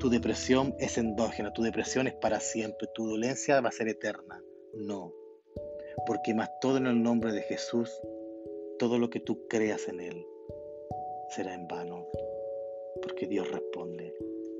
Tu 0.00 0.10
depresión 0.10 0.74
es 0.80 0.98
endógena, 0.98 1.52
tu 1.52 1.62
depresión 1.62 2.08
es 2.08 2.14
para 2.14 2.40
siempre, 2.40 2.88
tu 2.92 3.06
dolencia 3.06 3.60
va 3.60 3.68
a 3.68 3.72
ser 3.72 3.86
eterna. 3.86 4.42
No, 4.74 5.12
porque 6.08 6.34
más 6.34 6.50
todo 6.60 6.76
en 6.78 6.88
el 6.88 7.04
nombre 7.04 7.30
de 7.30 7.42
Jesús, 7.42 7.88
todo 8.80 8.98
lo 8.98 9.10
que 9.10 9.20
tú 9.20 9.46
creas 9.46 9.86
en 9.86 10.00
Él 10.00 10.26
será 11.28 11.54
en 11.54 11.68
vano, 11.68 12.08
porque 13.00 13.28
Dios 13.28 13.48
responde, 13.48 14.12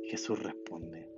Jesús 0.05 0.41
responde. 0.41 1.09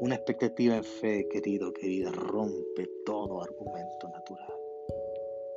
Una 0.00 0.16
expectativa 0.16 0.76
en 0.76 0.84
fe, 0.84 1.26
querido, 1.30 1.72
querida, 1.72 2.12
rompe 2.12 2.90
todo 3.06 3.42
argumento 3.42 4.06
natural. 4.10 4.53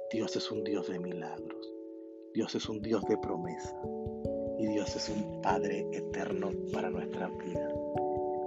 Dios 0.10 0.38
es 0.38 0.50
un 0.52 0.64
Dios 0.64 0.88
de 0.88 1.00
milagros. 1.00 1.74
Dios 2.34 2.56
es 2.56 2.70
un 2.70 2.82
Dios 2.82 3.04
de 3.10 3.18
promesa. 3.18 3.76
Y 4.58 4.66
Dios 4.68 4.96
es 4.96 5.10
un 5.10 5.42
Padre 5.42 5.86
eterno 5.92 6.52
para 6.72 6.90
nuestra 6.90 7.28
vida. 7.28 7.70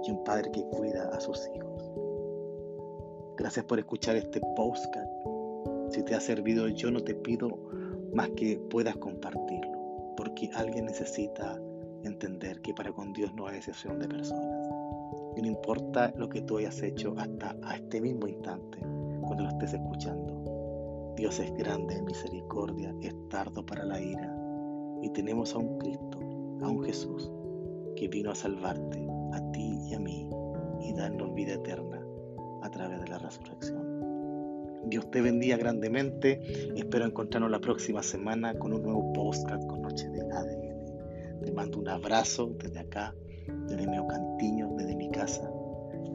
Y 0.03 0.09
un 0.09 0.23
Padre 0.23 0.49
que 0.51 0.63
cuida 0.71 1.09
a 1.09 1.19
sus 1.19 1.47
hijos. 1.55 1.83
Gracias 3.37 3.63
por 3.65 3.77
escuchar 3.77 4.15
este 4.15 4.41
podcast. 4.55 5.07
Si 5.91 6.01
te 6.03 6.15
ha 6.15 6.19
servido, 6.19 6.67
yo 6.67 6.89
no 6.89 7.03
te 7.03 7.13
pido 7.13 7.49
más 8.11 8.29
que 8.31 8.57
puedas 8.71 8.97
compartirlo. 8.97 10.15
Porque 10.17 10.49
alguien 10.55 10.85
necesita 10.85 11.61
entender 12.03 12.59
que 12.61 12.73
para 12.73 12.91
con 12.91 13.13
Dios 13.13 13.31
no 13.35 13.45
hay 13.45 13.57
excepción 13.57 13.99
de 13.99 14.07
personas. 14.07 14.67
Y 15.35 15.43
no 15.43 15.47
importa 15.47 16.11
lo 16.17 16.27
que 16.27 16.41
tú 16.41 16.57
hayas 16.57 16.81
hecho 16.81 17.13
hasta 17.19 17.55
a 17.61 17.75
este 17.75 18.01
mismo 18.01 18.27
instante, 18.27 18.79
cuando 19.21 19.43
lo 19.43 19.49
estés 19.49 19.73
escuchando. 19.73 20.50
Dios 21.21 21.39
es 21.39 21.53
grande 21.53 21.97
en 21.97 22.05
misericordia, 22.05 22.95
es 23.03 23.13
tardo 23.29 23.63
para 23.63 23.85
la 23.85 24.01
ira. 24.01 24.35
Y 25.03 25.09
tenemos 25.11 25.53
a 25.53 25.59
un 25.59 25.77
Cristo, 25.77 26.17
a 26.63 26.67
un 26.67 26.83
Jesús, 26.83 27.31
que 27.95 28.07
vino 28.07 28.31
a 28.31 28.35
salvarte, 28.35 29.07
a 29.31 29.51
ti 29.51 29.77
y 29.87 29.93
a 29.93 29.99
mí, 29.99 30.27
y 30.81 30.93
darnos 30.93 31.31
vida 31.35 31.53
eterna 31.53 32.03
a 32.63 32.71
través 32.71 33.01
de 33.01 33.07
la 33.07 33.19
resurrección. 33.19 34.81
Dios 34.85 35.11
te 35.11 35.21
bendiga 35.21 35.57
grandemente. 35.57 36.41
Espero 36.75 37.05
encontrarnos 37.05 37.51
la 37.51 37.59
próxima 37.59 38.01
semana 38.01 38.57
con 38.57 38.73
un 38.73 38.81
nuevo 38.81 39.13
podcast 39.13 39.63
con 39.67 39.83
Noche 39.83 40.09
de 40.09 40.21
ADN. 40.21 41.45
Te 41.45 41.51
mando 41.51 41.77
un 41.77 41.87
abrazo 41.87 42.51
desde 42.57 42.79
acá, 42.79 43.13
desde 43.67 43.85
Cantiño, 43.85 44.73
desde 44.75 44.95
mi 44.95 45.11
casa, 45.11 45.53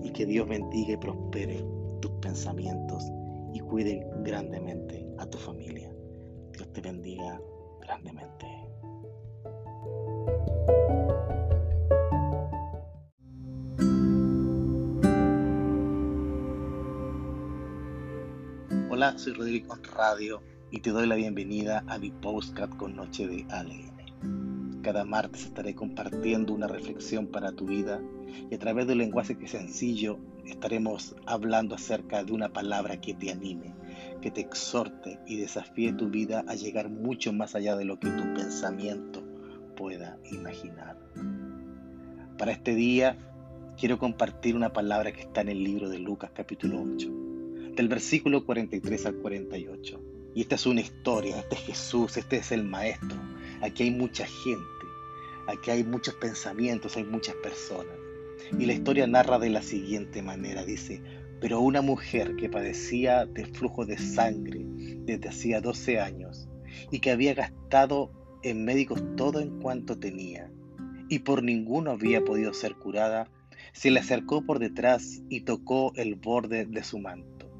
y 0.03 0.11
que 0.11 0.27
Dios 0.27 0.49
bendiga 0.49 0.95
y 0.95 0.97
prospere 0.97 1.65
tus 2.01 2.11
pensamientos 2.21 3.09
y 3.57 3.61
cuide 3.61 4.07
grandemente 4.23 5.09
a 5.17 5.25
tu 5.25 5.39
familia. 5.39 5.91
Dios 6.53 6.71
te 6.75 6.83
bendiga 6.83 7.41
grandemente. 7.81 8.47
Hola, 18.91 19.17
soy 19.17 19.33
Rodrigo 19.33 19.75
Radio 19.95 20.43
y 20.71 20.81
te 20.81 20.91
doy 20.91 21.07
la 21.07 21.15
bienvenida 21.15 21.83
a 21.87 21.99
mi 21.99 22.11
postcard 22.11 22.77
con 22.77 22.95
Noche 22.95 23.27
de 23.27 23.47
ADN. 23.49 24.83
Cada 24.83 25.07
martes 25.07 25.47
estaré 25.47 25.75
compartiendo 25.75 26.53
una 26.53 26.67
reflexión 26.67 27.29
para 27.29 27.53
tu 27.53 27.65
vida 27.65 28.03
y 28.51 28.55
a 28.55 28.59
través 28.59 28.87
del 28.87 28.99
lenguaje 28.99 29.39
que 29.39 29.47
es 29.47 29.53
sencillo 29.53 30.19
estaremos 30.49 31.15
hablando 31.27 31.75
acerca 31.75 32.25
de 32.25 32.33
una 32.33 32.53
palabra 32.53 33.01
que 33.01 33.15
te 33.15 33.31
anime, 33.31 33.75
que 34.21 34.31
te 34.31 34.41
exhorte 34.41 35.19
y 35.27 35.37
desafíe 35.37 35.93
tu 35.93 36.09
vida 36.09 36.45
a 36.49 36.55
llegar 36.55 36.89
mucho 36.89 37.33
más 37.33 37.55
allá 37.55 37.77
de 37.77 37.85
lo 37.85 37.99
que 37.99 38.11
tu 38.11 38.23
pensamiento 38.35 39.23
pueda 39.77 40.19
imaginar. 40.31 40.99
Para 42.39 42.53
este 42.53 42.75
día 42.75 43.17
quiero 43.79 43.99
compartir 43.99 44.57
una 44.57 44.73
palabra 44.73 45.13
que 45.13 45.23
está 45.23 45.41
en 45.43 45.49
el 45.49 45.63
libro 45.63 45.89
de 45.89 45.99
Lucas 45.99 46.31
capítulo 46.35 46.83
8, 46.83 47.11
del 47.75 47.89
versículo 47.89 48.45
43 48.45 49.07
al 49.07 49.17
48. 49.17 50.03
Y 50.35 50.43
esta 50.43 50.55
es 50.55 50.67
una 50.67 50.83
historia, 50.83 51.39
este 51.39 51.55
es 51.55 51.61
Jesús, 51.63 52.17
este 52.17 52.37
es 52.37 52.53
el 52.53 52.65
Maestro. 52.65 53.17
Aquí 53.63 53.85
hay 53.85 53.91
mucha 53.91 54.27
gente 54.27 54.77
Aquí 55.47 55.71
hay 55.71 55.85
muchos 55.85 56.15
pensamientos, 56.15 56.97
hay 56.97 57.05
muchas 57.05 57.37
personas. 57.37 57.97
Y 58.59 58.67
la 58.67 58.75
historia 58.75 59.07
narra 59.07 59.39
de 59.39 59.51
la 59.51 59.63
siguiente 59.63 60.23
manera, 60.23 60.65
dice, 60.65 61.03
pero 61.41 61.61
una 61.61 61.83
mujer 61.83 62.37
que 62.37 62.49
padecía 62.49 63.27
de 63.27 63.45
flujo 63.47 63.85
de 63.85 63.99
sangre 63.99 64.65
desde 65.05 65.29
hacía 65.29 65.61
12 65.61 66.01
años 66.01 66.49
y 66.91 67.01
que 67.01 67.11
había 67.11 67.35
gastado 67.35 68.11
en 68.43 68.65
médicos 68.65 69.03
todo 69.17 69.41
en 69.41 69.61
cuanto 69.61 69.99
tenía 69.99 70.51
y 71.09 71.21
por 71.21 71.43
ninguno 71.43 71.93
había 71.93 72.25
podido 72.25 72.53
ser 72.53 72.75
curada, 72.75 73.29
se 73.73 73.91
le 73.91 74.01
acercó 74.01 74.43
por 74.45 74.59
detrás 74.59 75.23
y 75.29 75.43
tocó 75.43 75.93
el 75.97 76.15
borde 76.17 76.67
de 76.67 76.83
su 76.83 76.99
manto. 76.99 77.51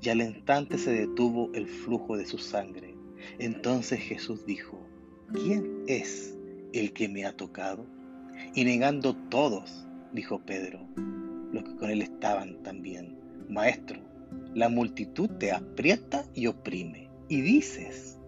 Y 0.00 0.08
al 0.08 0.22
instante 0.22 0.78
se 0.78 0.92
detuvo 0.92 1.50
el 1.54 1.66
flujo 1.66 2.16
de 2.16 2.26
su 2.26 2.38
sangre. 2.38 2.94
Entonces 3.38 4.00
Jesús 4.00 4.46
dijo, 4.46 4.86
¿quién 5.32 5.82
es 5.86 6.36
el 6.72 6.92
que 6.92 7.08
me 7.08 7.26
ha 7.26 7.36
tocado? 7.36 7.86
Y 8.54 8.64
negando 8.64 9.14
todos, 9.14 9.85
dijo 10.12 10.40
Pedro, 10.44 10.86
los 11.52 11.64
que 11.64 11.76
con 11.76 11.90
él 11.90 12.02
estaban 12.02 12.62
también, 12.62 13.18
Maestro, 13.48 14.00
la 14.54 14.68
multitud 14.68 15.28
te 15.38 15.52
aprieta 15.52 16.24
y 16.34 16.46
oprime, 16.46 17.10
y 17.28 17.40
dices, 17.40 18.18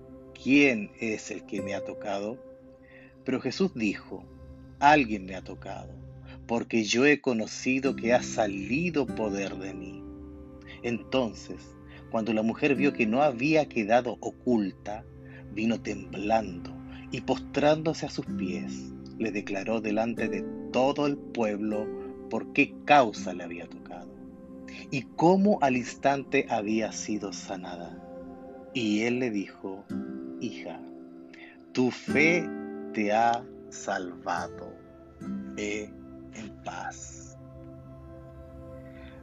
¿quién 0.43 0.91
es 1.01 1.31
el 1.31 1.45
que 1.45 1.63
me 1.63 1.75
ha 1.75 1.85
tocado? 1.85 2.39
Pero 3.25 3.41
Jesús 3.41 3.73
dijo, 3.75 4.25
alguien 4.81 5.25
me 5.27 5.35
ha 5.35 5.43
tocado, 5.43 5.93
porque 6.47 6.85
yo 6.85 7.05
he 7.07 7.21
conocido 7.21 7.97
que 7.97 8.13
ha 8.13 8.23
salido 8.23 9.07
poder 9.07 9.57
de 9.57 9.75
mí. 9.75 10.03
Entonces, 10.83 11.77
cuando 12.11 12.33
la 12.33 12.43
mujer 12.43 12.75
vio 12.75 12.93
que 12.93 13.07
no 13.07 13.23
había 13.23 13.69
quedado 13.69 14.17
oculta, 14.21 15.05
vino 15.53 15.81
temblando 15.81 16.75
y 17.11 17.21
postrándose 17.21 18.07
a 18.07 18.11
sus 18.11 18.27
pies, 18.27 18.93
le 19.19 19.33
declaró 19.33 19.81
delante 19.81 20.29
de 20.29 20.45
todo 20.73 21.07
el 21.07 21.17
pueblo 21.17 21.87
por 22.31 22.53
qué 22.53 22.75
causa 22.85 23.33
le 23.33 23.45
había 23.45 23.67
tocado 23.67 24.09
y 24.91 25.03
cómo 25.03 25.59
al 25.61 25.77
instante 25.77 26.47
había 26.49 26.93
sido 26.93 27.33
sanada. 27.33 27.97
Y 28.75 29.03
él 29.03 29.19
le 29.19 29.31
dijo, 29.31 29.85
hija, 30.41 30.81
tu 31.73 31.91
fe 31.91 32.49
te 32.93 33.13
ha 33.13 33.45
salvado, 33.71 34.75
ve 35.55 35.91
en 36.35 36.63
paz. 36.65 37.37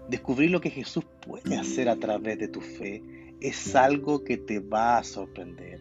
Descubrir 0.09 0.51
lo 0.51 0.61
que 0.61 0.69
Jesús 0.69 1.05
puede 1.25 1.57
hacer 1.57 1.89
a 1.89 1.95
través 1.95 2.37
de 2.37 2.47
tu 2.47 2.61
fe 2.61 3.01
es 3.41 3.75
algo 3.75 4.23
que 4.23 4.37
te 4.37 4.59
va 4.59 4.97
a 4.97 5.03
sorprender 5.03 5.79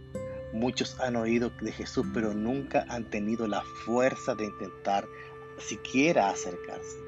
Muchos 0.54 1.00
han 1.00 1.16
oído 1.16 1.50
de 1.60 1.72
Jesús, 1.72 2.06
pero 2.14 2.32
nunca 2.32 2.86
han 2.88 3.10
tenido 3.10 3.48
la 3.48 3.64
fuerza 3.84 4.36
de 4.36 4.44
intentar 4.44 5.04
siquiera 5.58 6.30
acercarse. 6.30 6.98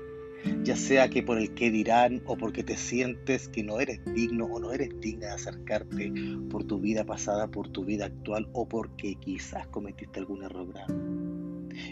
Ya 0.62 0.76
sea 0.76 1.10
que 1.10 1.22
por 1.22 1.38
el 1.38 1.54
que 1.54 1.70
dirán 1.70 2.22
o 2.26 2.36
porque 2.36 2.62
te 2.62 2.76
sientes 2.76 3.48
que 3.48 3.64
no 3.64 3.80
eres 3.80 4.00
digno 4.14 4.46
o 4.46 4.60
no 4.60 4.72
eres 4.72 4.90
digna 5.00 5.26
de 5.26 5.32
acercarte 5.32 6.12
por 6.50 6.64
tu 6.64 6.78
vida 6.78 7.04
pasada, 7.04 7.48
por 7.48 7.68
tu 7.68 7.84
vida 7.84 8.06
actual 8.06 8.48
o 8.52 8.68
porque 8.68 9.16
quizás 9.16 9.66
cometiste 9.68 10.20
algún 10.20 10.44
error 10.44 10.72
grave. 10.72 10.94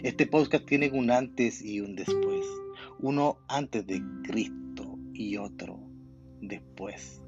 Este 0.03 0.25
podcast 0.25 0.65
tiene 0.65 0.89
un 0.91 1.11
antes 1.11 1.61
y 1.61 1.81
un 1.81 1.95
después. 1.95 2.45
Uno 2.99 3.37
antes 3.47 3.85
de 3.85 4.01
Cristo 4.23 4.97
y 5.13 5.37
otro 5.37 5.79
después 6.41 7.21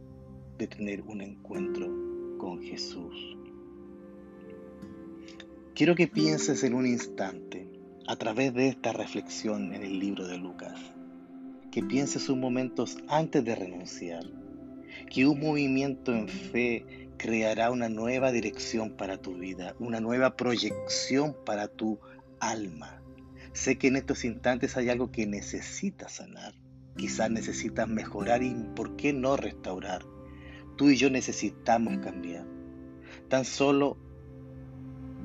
de 0.57 0.67
tener 0.67 1.01
un 1.01 1.21
encuentro 1.21 1.87
con 2.37 2.61
Jesús. 2.61 3.37
Quiero 5.75 5.93
que 5.93 6.07
pienses 6.07 6.63
en 6.63 6.73
un 6.73 6.87
instante, 6.87 7.67
a 8.07 8.15
través 8.15 8.53
de 8.53 8.69
esta 8.69 8.93
reflexión 8.93 9.73
en 9.73 9.83
el 9.83 9.99
libro 9.99 10.27
de 10.27 10.37
Lucas, 10.37 10.79
que 11.71 11.83
pienses 11.83 12.29
un 12.29 12.39
momentos 12.39 12.97
antes 13.09 13.43
de 13.43 13.53
renunciar 13.53 14.23
que 15.09 15.27
un 15.27 15.41
movimiento 15.41 16.13
en 16.13 16.29
fe 16.29 17.09
creará 17.17 17.69
una 17.69 17.89
nueva 17.89 18.31
dirección 18.31 18.91
para 18.91 19.17
tu 19.17 19.35
vida, 19.35 19.75
una 19.79 19.99
nueva 19.99 20.37
proyección 20.37 21.35
para 21.45 21.67
tu 21.67 21.99
alma. 22.39 23.01
Sé 23.51 23.77
que 23.77 23.87
en 23.87 23.97
estos 23.97 24.23
instantes 24.23 24.77
hay 24.77 24.89
algo 24.89 25.11
que 25.11 25.27
necesitas 25.27 26.13
sanar, 26.13 26.53
quizás 26.95 27.29
necesitas 27.29 27.89
mejorar 27.89 28.41
y 28.41 28.53
por 28.73 28.95
qué 28.95 29.11
no 29.11 29.35
restaurar. 29.35 30.05
Tú 30.77 30.89
y 30.89 30.95
yo 30.95 31.09
necesitamos 31.09 31.97
cambiar. 31.97 32.45
Tan 33.27 33.43
solo 33.43 33.97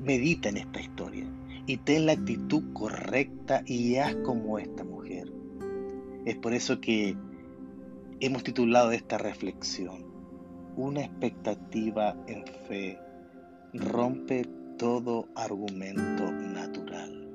medita 0.01 0.49
en 0.49 0.57
esta 0.57 0.81
historia 0.81 1.29
y 1.65 1.77
ten 1.77 2.05
la 2.05 2.13
actitud 2.13 2.73
correcta 2.73 3.63
y 3.65 3.95
haz 3.97 4.15
como 4.17 4.59
esta 4.59 4.83
mujer. 4.83 5.31
Es 6.25 6.35
por 6.37 6.53
eso 6.53 6.79
que 6.79 7.15
hemos 8.19 8.43
titulado 8.43 8.91
esta 8.91 9.17
reflexión, 9.17 10.05
una 10.75 11.01
expectativa 11.01 12.15
en 12.27 12.45
fe 12.67 12.97
rompe 13.73 14.45
todo 14.77 15.27
argumento 15.35 16.31
natural. 16.31 17.27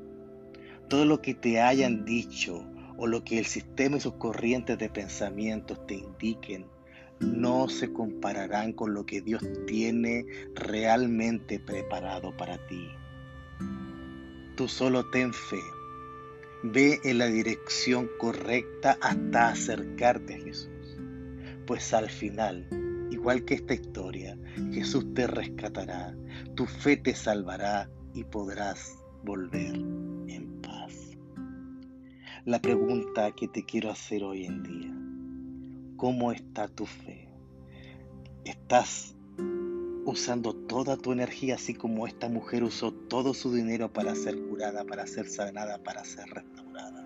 Todo 0.89 1.05
lo 1.05 1.21
que 1.21 1.35
te 1.35 1.61
hayan 1.61 2.05
dicho 2.05 2.65
o 2.97 3.07
lo 3.07 3.23
que 3.23 3.39
el 3.39 3.47
sistema 3.47 3.97
y 3.97 4.01
sus 4.01 4.15
corrientes 4.15 4.79
de 4.79 4.89
pensamientos 4.89 5.87
te 5.87 5.95
indiquen 5.95 6.67
no 7.21 7.69
se 7.69 7.93
compararán 7.93 8.73
con 8.73 8.95
lo 8.95 9.05
que 9.05 9.21
Dios 9.21 9.43
tiene 9.67 10.25
realmente 10.55 11.59
preparado 11.59 12.37
para 12.37 12.59
ti. 12.67 12.89
Tú 14.59 14.67
solo 14.67 15.09
ten 15.09 15.33
fe. 15.33 15.61
Ve 16.65 16.99
en 17.05 17.19
la 17.19 17.27
dirección 17.27 18.11
correcta 18.19 18.99
hasta 19.01 19.51
acercarte 19.51 20.35
a 20.35 20.41
Jesús. 20.41 20.99
Pues 21.65 21.95
al 21.95 22.11
final, 22.11 22.67
igual 23.13 23.45
que 23.45 23.55
esta 23.55 23.75
historia, 23.75 24.37
Jesús 24.73 25.15
te 25.15 25.29
rescatará, 25.29 26.13
tu 26.57 26.67
fe 26.67 26.97
te 26.97 27.15
salvará 27.15 27.89
y 28.15 28.25
podrás 28.25 28.99
volver 29.23 29.77
en 29.77 30.61
paz. 30.61 31.17
La 32.45 32.61
pregunta 32.61 33.31
que 33.31 33.47
te 33.47 33.65
quiero 33.65 33.93
hacer 33.93 34.25
hoy 34.25 34.45
en 34.45 34.65
día 34.65 34.93
¿Cómo 35.97 36.33
está 36.33 36.67
tu 36.67 36.85
fe? 36.85 37.29
¿Estás 38.45 39.15
usando 40.09 40.55
toda 40.55 40.97
tu 40.97 41.13
energía 41.13 41.57
así 41.57 41.75
como 41.75 42.07
esta 42.07 42.31
mujer 42.31 42.65
usó 42.65 42.93
todo 42.93 43.35
su 43.35 43.53
dinero 43.53 43.93
para 43.93 44.15
ser 44.15 44.41
curada, 44.49 44.85
para 44.85 45.07
ser 45.07 45.29
sanada, 45.29 45.83
para 45.83 46.03
ser 46.05 46.27
restaurada? 46.31 47.05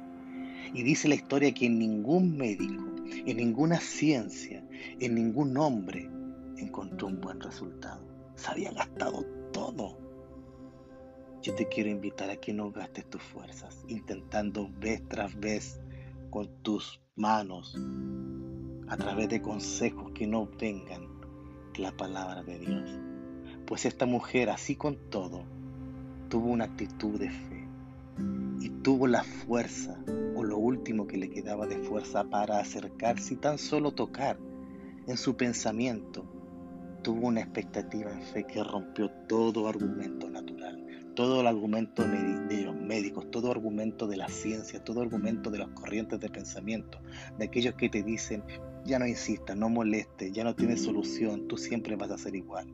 Y 0.73 0.85
dice 0.85 1.09
la 1.09 1.17
historia 1.17 1.53
que 1.53 1.69
ningún 1.69 2.37
médico, 2.37 2.85
en 3.27 3.37
ninguna 3.37 3.81
ciencia, 3.81 4.65
en 5.01 5.17
ningún 5.17 5.57
hombre 5.57 6.09
encontró 6.57 7.09
un 7.09 7.21
buen 7.21 7.41
resultado. 7.41 8.07
Se 8.37 8.53
había 8.53 8.71
gastado 8.71 9.25
todo. 9.53 9.99
Yo 11.43 11.55
te 11.57 11.67
quiero 11.67 11.91
invitar 11.91 12.31
a 12.31 12.37
que 12.37 12.53
no 12.53 12.71
gastes 12.71 13.11
tus 13.11 13.23
fuerzas 13.23 13.85
intentando 13.89 14.71
vez 14.79 15.03
tras 15.09 15.39
vez 15.41 15.81
con 16.31 16.49
tus 16.63 17.01
manos 17.17 17.77
a 18.87 18.97
través 18.97 19.29
de 19.29 19.43
consejos 19.43 20.13
que 20.15 20.27
no 20.27 20.49
vengan 20.59 21.12
la 21.79 21.93
palabra 21.93 22.43
de 22.43 22.59
Dios. 22.59 23.01
Pues 23.67 23.85
esta 23.85 24.07
mujer, 24.07 24.51
así 24.51 24.77
con 24.77 24.97
todo, 25.11 25.45
tuvo 26.29 26.49
una 26.49 26.65
actitud 26.65 27.19
de 27.19 27.31
fe 27.31 27.69
y 28.61 28.69
tuvo 28.83 29.07
la 29.07 29.25
fuerza 29.25 29.99
o 30.35 30.45
lo 30.45 30.59
último 30.59 31.07
que 31.07 31.17
le 31.17 31.31
quedaba 31.31 31.67
de 31.67 31.79
fuerza 31.79 32.25
para 32.25 32.59
acercarse 32.59 33.37
tan 33.37 33.59
solo 33.59 33.93
tocar 33.93 34.39
en 35.07 35.17
su 35.17 35.37
pensamiento. 35.37 36.25
Tuvo 37.03 37.29
una 37.29 37.41
expectativa 37.41 38.13
en 38.13 38.23
fe 38.23 38.45
que 38.45 38.63
rompió 38.63 39.11
todo 39.29 39.69
argumento 39.69 40.31
natural 40.31 40.83
todo 41.15 41.41
el 41.41 41.47
argumento 41.47 42.05
de 42.05 42.63
los 42.63 42.75
médicos, 42.75 43.31
todo 43.31 43.51
argumento 43.51 44.07
de 44.07 44.17
la 44.17 44.29
ciencia, 44.29 44.83
todo 44.83 45.03
argumento 45.03 45.51
de 45.51 45.59
las 45.59 45.69
corrientes 45.69 46.21
de 46.21 46.29
pensamiento, 46.29 47.01
de 47.39 47.45
aquellos 47.45 47.75
que 47.75 47.89
te 47.89 48.03
dicen, 48.03 48.43
ya 48.85 48.99
no 48.99 49.07
insistas, 49.07 49.57
no 49.57 49.69
molestes, 49.69 50.33
ya 50.33 50.45
no 50.45 50.55
tienes 50.55 50.83
solución, 50.83 51.49
tú 51.49 51.57
siempre 51.57 51.97
vas 51.97 52.11
a 52.11 52.19
ser 52.19 52.35
igual. 52.35 52.67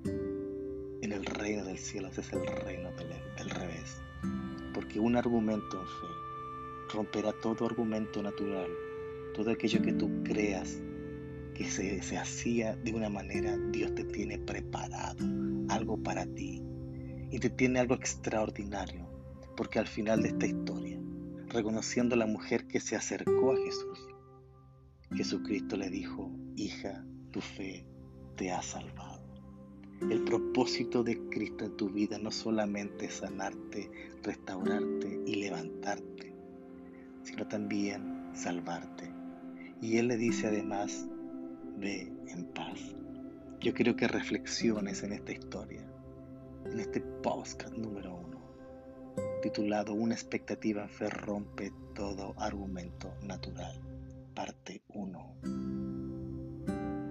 En 1.03 1.13
el 1.13 1.25
reino 1.25 1.65
del 1.65 1.79
cielo 1.79 2.09
ese 2.09 2.23
es 2.23 2.33
el 2.33 2.47
reino 2.47 2.91
del, 2.93 3.09
del 3.37 3.51
revés. 3.51 4.01
Porque 4.75 5.01
un 5.01 5.17
argumento 5.17 5.81
en 5.81 5.87
fe 5.87 6.95
romperá 6.95 7.33
todo 7.33 7.67
argumento 7.67 8.23
natural, 8.23 8.71
todo 9.35 9.51
aquello 9.51 9.83
que 9.83 9.93
tú 9.93 10.23
creas 10.25 10.81
que 11.55 11.65
se, 11.65 12.03
se 12.03 12.17
hacía 12.17 12.77
de 12.77 12.95
una 12.95 13.09
manera, 13.09 13.57
Dios 13.71 13.95
te 13.95 14.05
tiene 14.05 14.39
preparado, 14.39 15.25
algo 15.69 15.97
para 16.03 16.25
ti 16.27 16.63
y 17.31 17.39
te 17.39 17.51
tiene 17.51 17.81
algo 17.81 17.95
extraordinario, 17.95 19.07
porque 19.57 19.79
al 19.79 19.87
final 19.87 20.23
de 20.23 20.29
esta 20.29 20.47
historia, 20.47 20.99
reconociendo 21.49 22.15
a 22.15 22.19
la 22.19 22.27
mujer 22.27 22.67
que 22.67 22.81
se 22.81 22.97
acercó 22.97 23.53
a 23.53 23.57
Jesús, 23.57 24.08
Jesucristo 25.15 25.77
le 25.77 25.91
dijo, 25.91 26.31
hija, 26.57 27.05
tu 27.31 27.41
fe 27.41 27.87
te 28.37 28.51
ha 28.51 28.63
salvado. 28.63 29.23
El 30.11 30.23
propósito 30.23 31.03
de 31.03 31.19
Cristo 31.29 31.65
en 31.65 31.77
tu 31.77 31.91
vida 31.91 32.19
no 32.19 32.31
solamente 32.31 33.07
es 33.07 33.15
sanarte, 33.15 33.91
restaurarte 34.23 35.21
y 35.27 35.37
levantarte, 35.37 36.35
sino 37.23 37.49
también 37.49 38.31
salvarte. 38.35 39.13
Y 39.81 39.97
Él 39.97 40.09
le 40.09 40.17
dice 40.17 40.47
además, 40.47 41.09
ve 41.79 42.13
en 42.29 42.45
paz. 42.53 42.95
Yo 43.61 43.75
quiero 43.75 43.97
que 43.97 44.07
reflexiones 44.07 45.03
en 45.03 45.13
esta 45.13 45.33
historia 45.33 45.89
en 46.73 46.81
este 46.81 47.01
podcast 47.01 47.75
número 47.75 48.15
uno, 48.15 48.41
titulado 49.43 49.95
Una 49.95 50.15
expectativa 50.15 50.83
en 50.83 50.89
fe 50.91 51.09
rompe 51.09 51.73
todo 51.95 52.35
argumento 52.37 53.15
natural, 53.23 53.81
parte 54.39 54.83
1. 54.95 55.35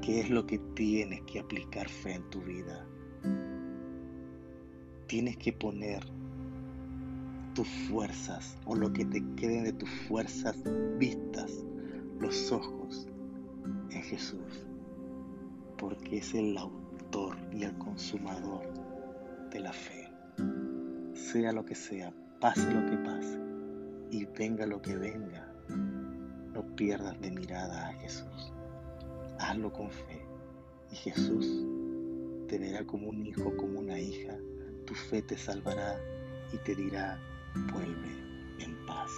¿Qué 0.01 0.21
es 0.21 0.29
lo 0.29 0.47
que 0.47 0.59
tienes 0.75 1.23
que 1.23 1.41
aplicar 1.41 1.89
fe 1.89 2.13
en 2.13 2.29
tu 2.29 2.39
vida? 2.39 2.87
Tienes 5.07 5.35
que 5.35 5.51
poner 5.51 6.05
tus 7.53 7.67
fuerzas 7.89 8.57
o 8.65 8.77
lo 8.77 8.93
que 8.93 9.03
te 9.03 9.21
quede 9.35 9.63
de 9.63 9.73
tus 9.73 9.89
fuerzas 10.07 10.55
vistas, 10.97 11.65
los 12.21 12.49
ojos 12.53 13.09
en 13.89 14.03
Jesús, 14.03 14.65
porque 15.77 16.19
es 16.19 16.33
el 16.33 16.57
autor 16.57 17.35
y 17.51 17.63
el 17.63 17.77
consumador 17.77 18.63
de 19.51 19.59
la 19.59 19.73
fe. 19.73 20.09
Sea 21.13 21.51
lo 21.51 21.65
que 21.65 21.75
sea, 21.75 22.13
pase 22.39 22.73
lo 22.73 22.85
que 22.85 22.95
pase 22.99 23.37
y 24.11 24.23
venga 24.27 24.65
lo 24.65 24.81
que 24.81 24.95
venga, 24.95 25.51
no 26.57 26.75
pierdas 26.75 27.21
de 27.21 27.29
mirada 27.29 27.89
a 27.89 27.93
Jesús. 27.93 28.51
Hazlo 29.37 29.71
con 29.71 29.91
fe 29.91 30.25
y 30.91 30.95
Jesús 30.95 31.45
te 32.47 32.57
verá 32.57 32.83
como 32.83 33.09
un 33.09 33.23
hijo, 33.27 33.55
como 33.55 33.79
una 33.79 33.99
hija. 33.99 34.35
Tu 34.85 34.95
fe 34.95 35.21
te 35.21 35.37
salvará 35.37 35.99
y 36.51 36.57
te 36.57 36.73
dirá, 36.75 37.19
vuelve 37.71 38.09
en 38.59 38.75
paz. 38.87 39.11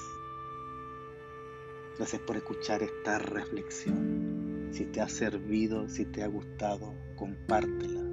Gracias 1.98 2.22
por 2.24 2.36
escuchar 2.36 2.84
esta 2.84 3.20
reflexión. 3.20 4.70
Si 4.74 4.86
te 4.88 5.00
ha 5.00 5.08
servido, 5.08 5.88
si 5.88 6.06
te 6.06 6.24
ha 6.24 6.28
gustado, 6.28 6.94
compártela 7.16 8.04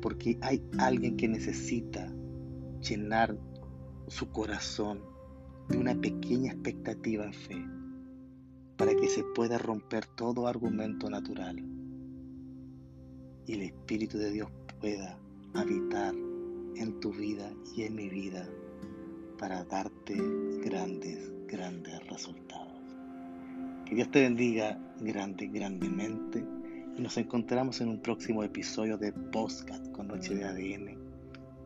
porque 0.00 0.38
hay 0.42 0.62
alguien 0.78 1.16
que 1.16 1.26
necesita 1.26 2.12
llenar 2.80 3.36
su 4.06 4.30
corazón 4.30 5.00
de 5.68 5.78
una 5.78 6.00
pequeña 6.00 6.52
expectativa 6.52 7.24
en 7.24 7.34
fe 7.34 7.66
para 8.78 8.94
que 8.94 9.08
se 9.08 9.24
pueda 9.24 9.58
romper 9.58 10.06
todo 10.06 10.46
argumento 10.46 11.10
natural 11.10 11.60
y 13.44 13.54
el 13.54 13.62
Espíritu 13.62 14.18
de 14.18 14.30
Dios 14.30 14.48
pueda 14.80 15.18
habitar 15.54 16.14
en 16.14 17.00
tu 17.00 17.12
vida 17.12 17.50
y 17.74 17.82
en 17.82 17.96
mi 17.96 18.08
vida 18.08 18.48
para 19.36 19.64
darte 19.64 20.16
grandes, 20.62 21.32
grandes 21.48 22.06
resultados. 22.06 22.78
Que 23.84 23.96
Dios 23.96 24.10
te 24.12 24.20
bendiga 24.20 24.78
grande, 25.00 25.48
grandemente 25.48 26.44
y 26.96 27.00
nos 27.00 27.16
encontramos 27.16 27.80
en 27.80 27.88
un 27.88 28.00
próximo 28.00 28.44
episodio 28.44 28.96
de 28.96 29.12
Postcat 29.12 29.90
con 29.90 30.06
Noche 30.06 30.36
de 30.36 30.44
ADN 30.44 30.98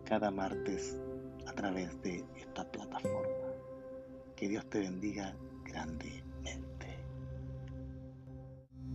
cada 0.05 0.31
martes 0.31 0.99
a 1.47 1.53
través 1.53 2.01
de 2.03 2.25
esta 2.37 2.65
plataforma. 2.71 3.29
Que 4.35 4.49
Dios 4.49 4.65
te 4.71 4.81
bendiga 4.81 5.37
grande 5.65 6.32